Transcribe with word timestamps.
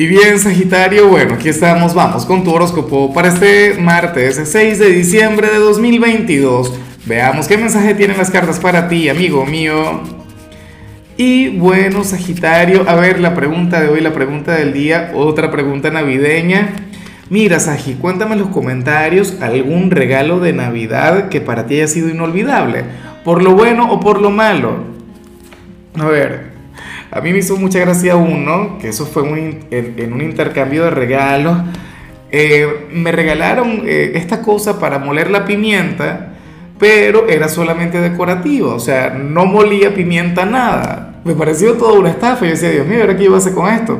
Y 0.00 0.06
bien, 0.06 0.38
Sagitario, 0.38 1.08
bueno, 1.08 1.34
aquí 1.34 1.48
estamos, 1.48 1.92
vamos 1.92 2.24
con 2.24 2.44
tu 2.44 2.52
horóscopo 2.52 3.12
para 3.12 3.30
este 3.30 3.74
martes 3.80 4.40
6 4.44 4.78
de 4.78 4.90
diciembre 4.90 5.48
de 5.48 5.58
2022. 5.58 6.72
Veamos 7.04 7.48
qué 7.48 7.58
mensaje 7.58 7.96
tienen 7.96 8.16
las 8.16 8.30
cartas 8.30 8.60
para 8.60 8.86
ti, 8.88 9.08
amigo 9.08 9.44
mío. 9.44 10.00
Y 11.16 11.48
bueno, 11.48 12.04
Sagitario, 12.04 12.88
a 12.88 12.94
ver 12.94 13.18
la 13.18 13.34
pregunta 13.34 13.80
de 13.80 13.88
hoy, 13.88 14.00
la 14.00 14.12
pregunta 14.12 14.54
del 14.54 14.72
día, 14.72 15.10
otra 15.16 15.50
pregunta 15.50 15.90
navideña. 15.90 16.76
Mira, 17.28 17.58
Sagi, 17.58 17.94
cuéntame 17.94 18.34
en 18.34 18.42
los 18.42 18.50
comentarios 18.50 19.38
algún 19.40 19.90
regalo 19.90 20.38
de 20.38 20.52
Navidad 20.52 21.28
que 21.28 21.40
para 21.40 21.66
ti 21.66 21.74
haya 21.74 21.88
sido 21.88 22.08
inolvidable, 22.08 22.84
por 23.24 23.42
lo 23.42 23.56
bueno 23.56 23.90
o 23.90 23.98
por 23.98 24.20
lo 24.20 24.30
malo. 24.30 24.76
A 25.98 26.06
ver, 26.06 26.57
a 27.10 27.20
mí 27.20 27.32
me 27.32 27.38
hizo 27.38 27.56
mucha 27.56 27.78
gracia 27.78 28.16
uno, 28.16 28.78
que 28.78 28.88
eso 28.88 29.06
fue 29.06 29.22
en, 29.70 30.12
un 30.12 30.20
intercambio 30.20 30.84
de 30.84 30.90
regalos. 30.90 31.56
Eh, 32.30 32.88
me 32.92 33.12
regalaron 33.12 33.82
eh, 33.86 34.12
esta 34.14 34.42
cosa 34.42 34.78
para 34.78 34.98
moler 34.98 35.30
la 35.30 35.46
pimienta, 35.46 36.34
pero 36.78 37.28
era 37.28 37.48
solamente 37.48 38.00
decorativo, 38.00 38.74
o 38.74 38.78
sea, 38.78 39.10
no 39.10 39.46
molía 39.46 39.94
pimienta 39.94 40.44
nada. 40.44 41.20
Me 41.24 41.34
pareció 41.34 41.74
toda 41.74 41.98
una 41.98 42.10
estafa. 42.10 42.44
Yo 42.44 42.52
decía, 42.52 42.70
Dios 42.70 42.86
mío, 42.86 43.00
¿ahora 43.00 43.16
qué 43.16 43.24
iba 43.24 43.34
a 43.34 43.38
hacer 43.38 43.54
con 43.54 43.72
esto? 43.72 43.98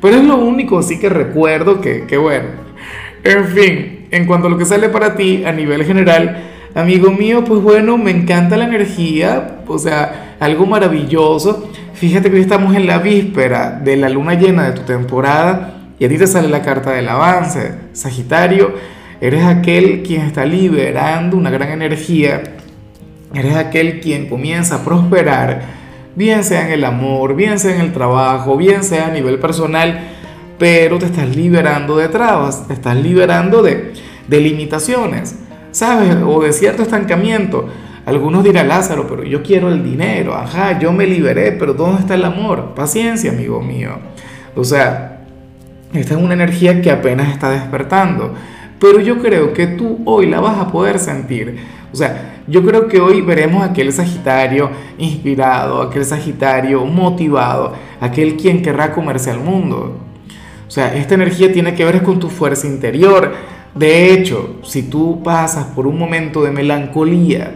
Pero 0.00 0.16
es 0.16 0.24
lo 0.24 0.36
único 0.36 0.78
así 0.78 0.98
que 0.98 1.08
recuerdo 1.08 1.80
que, 1.80 2.04
que 2.06 2.16
bueno. 2.16 2.48
En 3.24 3.44
fin, 3.46 4.06
en 4.10 4.26
cuanto 4.26 4.46
a 4.46 4.50
lo 4.50 4.56
que 4.56 4.64
sale 4.64 4.88
para 4.88 5.16
ti 5.16 5.44
a 5.44 5.52
nivel 5.52 5.84
general, 5.84 6.55
amigo 6.76 7.10
mío, 7.10 7.42
pues 7.44 7.60
bueno, 7.62 7.96
me 7.96 8.10
encanta 8.10 8.56
la 8.56 8.64
energía, 8.64 9.60
o 9.66 9.78
sea, 9.78 10.36
algo 10.38 10.66
maravilloso. 10.66 11.70
Fíjate 11.94 12.30
que 12.30 12.36
hoy 12.36 12.42
estamos 12.42 12.76
en 12.76 12.86
la 12.86 12.98
víspera 12.98 13.80
de 13.82 13.96
la 13.96 14.10
luna 14.10 14.34
llena 14.34 14.64
de 14.64 14.72
tu 14.72 14.82
temporada 14.82 15.88
y 15.98 16.04
a 16.04 16.08
ti 16.08 16.18
te 16.18 16.26
sale 16.26 16.48
la 16.48 16.62
carta 16.62 16.92
del 16.92 17.08
avance. 17.08 17.72
Sagitario, 17.94 18.74
eres 19.20 19.44
aquel 19.44 20.02
quien 20.02 20.22
está 20.22 20.44
liberando 20.44 21.38
una 21.38 21.50
gran 21.50 21.70
energía. 21.70 22.42
Eres 23.34 23.56
aquel 23.56 24.00
quien 24.00 24.28
comienza 24.28 24.76
a 24.76 24.84
prosperar, 24.84 25.62
bien 26.14 26.44
sea 26.44 26.66
en 26.66 26.72
el 26.72 26.84
amor, 26.84 27.34
bien 27.34 27.58
sea 27.58 27.74
en 27.74 27.80
el 27.80 27.92
trabajo, 27.92 28.56
bien 28.56 28.84
sea 28.84 29.06
a 29.06 29.10
nivel 29.10 29.38
personal, 29.38 30.08
pero 30.58 30.98
te 30.98 31.06
estás 31.06 31.34
liberando 31.34 31.96
de 31.96 32.08
trabas, 32.08 32.68
te 32.68 32.74
estás 32.74 32.96
liberando 32.96 33.62
de, 33.62 33.94
de 34.28 34.40
limitaciones, 34.40 35.36
¿sabes? 35.76 36.16
O 36.26 36.40
de 36.40 36.54
cierto 36.54 36.82
estancamiento. 36.82 37.68
Algunos 38.06 38.42
dirán, 38.42 38.68
Lázaro, 38.68 39.06
pero 39.06 39.24
yo 39.24 39.42
quiero 39.42 39.68
el 39.68 39.84
dinero, 39.84 40.34
ajá, 40.34 40.78
yo 40.78 40.90
me 40.90 41.06
liberé, 41.06 41.52
pero 41.52 41.74
¿dónde 41.74 42.00
está 42.00 42.14
el 42.14 42.24
amor? 42.24 42.72
Paciencia, 42.74 43.30
amigo 43.30 43.60
mío. 43.60 43.90
O 44.54 44.64
sea, 44.64 45.26
esta 45.92 46.14
es 46.14 46.20
una 46.20 46.32
energía 46.32 46.80
que 46.80 46.90
apenas 46.90 47.30
está 47.30 47.50
despertando, 47.50 48.32
pero 48.78 49.00
yo 49.00 49.20
creo 49.20 49.52
que 49.52 49.66
tú 49.66 50.00
hoy 50.06 50.26
la 50.30 50.40
vas 50.40 50.56
a 50.58 50.72
poder 50.72 50.98
sentir. 50.98 51.58
O 51.92 51.96
sea, 51.96 52.40
yo 52.46 52.64
creo 52.64 52.88
que 52.88 52.98
hoy 52.98 53.20
veremos 53.20 53.62
aquel 53.62 53.92
Sagitario 53.92 54.70
inspirado, 54.96 55.82
aquel 55.82 56.06
Sagitario 56.06 56.86
motivado, 56.86 57.74
aquel 58.00 58.36
quien 58.36 58.62
querrá 58.62 58.92
comerse 58.92 59.30
al 59.30 59.40
mundo. 59.40 59.98
O 60.66 60.70
sea, 60.70 60.94
esta 60.94 61.14
energía 61.14 61.52
tiene 61.52 61.74
que 61.74 61.84
ver 61.84 62.02
con 62.02 62.18
tu 62.18 62.30
fuerza 62.30 62.66
interior. 62.66 63.55
De 63.76 64.12
hecho, 64.12 64.56
si 64.62 64.84
tú 64.84 65.22
pasas 65.22 65.66
por 65.66 65.86
un 65.86 65.98
momento 65.98 66.42
de 66.42 66.50
melancolía, 66.50 67.52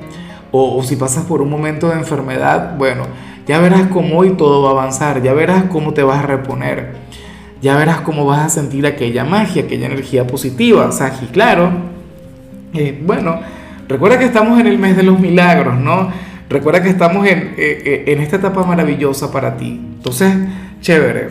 o, 0.52 0.82
si 0.82 0.96
pasas 0.96 1.24
por 1.24 1.40
un 1.40 1.48
momento 1.48 1.88
de 1.88 1.94
enfermedad, 1.94 2.76
bueno, 2.76 3.04
ya 3.46 3.58
verás 3.60 3.88
cómo 3.88 4.18
hoy 4.18 4.30
todo 4.30 4.62
va 4.62 4.68
a 4.68 4.72
avanzar, 4.72 5.22
ya 5.22 5.32
verás 5.32 5.64
cómo 5.64 5.94
te 5.94 6.02
vas 6.02 6.22
a 6.22 6.26
reponer, 6.26 6.94
ya 7.62 7.76
verás 7.76 8.02
cómo 8.02 8.26
vas 8.26 8.40
a 8.40 8.48
sentir 8.48 8.86
aquella 8.86 9.24
magia, 9.24 9.62
aquella 9.62 9.86
energía 9.86 10.26
positiva, 10.26 10.92
Sagi, 10.92 11.26
claro. 11.26 11.70
Eh, 12.74 13.00
bueno, 13.04 13.40
recuerda 13.88 14.18
que 14.18 14.26
estamos 14.26 14.60
en 14.60 14.66
el 14.66 14.78
mes 14.78 14.96
de 14.96 15.04
los 15.04 15.18
milagros, 15.18 15.78
¿no? 15.78 16.10
Recuerda 16.50 16.82
que 16.82 16.90
estamos 16.90 17.26
en, 17.26 17.54
eh, 17.56 17.82
eh, 17.84 18.04
en 18.08 18.20
esta 18.20 18.36
etapa 18.36 18.64
maravillosa 18.64 19.32
para 19.32 19.56
ti. 19.56 19.80
Entonces, 19.96 20.34
chévere. 20.80 21.30